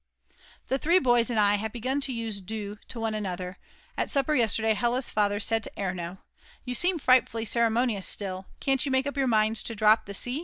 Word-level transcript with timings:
The 0.67 0.79
three 0.79 0.97
boys 0.97 1.29
and 1.29 1.39
I 1.39 1.57
have 1.57 1.71
begun 1.71 2.01
to 2.01 2.11
use 2.11 2.41
"Du" 2.41 2.79
to 2.87 2.99
one 2.99 3.13
another, 3.13 3.57
at 3.95 4.09
supper 4.09 4.33
yesterday 4.33 4.73
Hella's 4.73 5.11
father 5.11 5.39
said 5.39 5.61
to 5.65 5.71
Erno: 5.77 6.17
"You 6.65 6.73
seem 6.73 6.97
frightfully 6.97 7.45
ceremonious 7.45 8.07
still, 8.07 8.47
can't 8.59 8.83
you 8.83 8.91
make 8.91 9.05
up 9.05 9.15
your 9.15 9.27
minds 9.27 9.61
to 9.61 9.75
drop 9.75 10.07
the 10.07 10.15
'Sie? 10.15 10.39